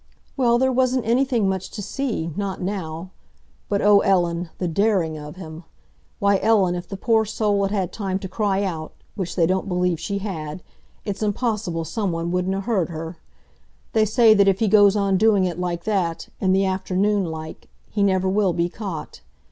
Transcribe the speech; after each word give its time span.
"Well, 0.35 0.57
there 0.57 0.71
wasn't 0.71 1.05
anything 1.05 1.47
much 1.47 1.69
to 1.69 1.81
see—not 1.83 2.59
now. 2.59 3.11
But, 3.69 3.83
oh, 3.83 3.99
Ellen, 3.99 4.49
the 4.57 4.67
daring 4.67 5.15
of 5.15 5.35
him! 5.35 5.63
Why, 6.17 6.39
Ellen, 6.41 6.73
if 6.73 6.87
the 6.89 6.97
poor 6.97 7.23
soul 7.23 7.61
had 7.61 7.71
had 7.71 7.93
time 7.93 8.17
to 8.17 8.27
cry 8.27 8.63
out—which 8.63 9.35
they 9.35 9.45
don't 9.45 9.67
believe 9.67 9.99
she 9.99 10.17
had—it's 10.17 11.21
impossible 11.21 11.85
someone 11.85 12.31
wouldn't 12.31 12.55
'a 12.55 12.61
heard 12.61 12.89
her. 12.89 13.17
They 13.93 14.05
say 14.05 14.33
that 14.33 14.47
if 14.47 14.57
he 14.57 14.67
goes 14.67 14.95
on 14.95 15.17
doing 15.17 15.43
it 15.45 15.59
like 15.59 15.83
that—in 15.83 16.51
the 16.51 16.65
afternoon, 16.65 17.25
like—he 17.25 18.01
never 18.01 18.27
will 18.27 18.53
be 18.53 18.69
caught. 18.69 19.21